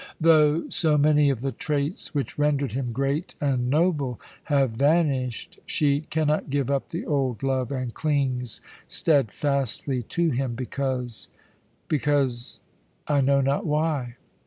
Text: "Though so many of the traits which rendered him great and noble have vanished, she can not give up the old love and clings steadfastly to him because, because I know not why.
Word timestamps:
"Though 0.19 0.67
so 0.69 0.97
many 0.97 1.29
of 1.29 1.41
the 1.41 1.51
traits 1.51 2.11
which 2.11 2.39
rendered 2.39 2.71
him 2.71 2.91
great 2.91 3.35
and 3.39 3.69
noble 3.69 4.19
have 4.45 4.71
vanished, 4.71 5.59
she 5.67 6.01
can 6.09 6.25
not 6.25 6.49
give 6.49 6.71
up 6.71 6.89
the 6.89 7.05
old 7.05 7.43
love 7.43 7.71
and 7.71 7.93
clings 7.93 8.61
steadfastly 8.87 10.01
to 10.01 10.31
him 10.31 10.55
because, 10.55 11.29
because 11.87 12.61
I 13.07 13.21
know 13.21 13.41
not 13.41 13.63
why. 13.67 14.15